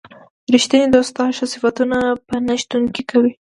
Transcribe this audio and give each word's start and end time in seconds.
ریښتینی 0.53 0.87
دوست 0.91 1.11
ستا 1.13 1.25
ښه 1.37 1.45
صفتونه 1.53 1.97
په 2.27 2.35
نه 2.47 2.55
شتون 2.61 2.83
کې 2.93 3.01
کوي. 3.09 3.29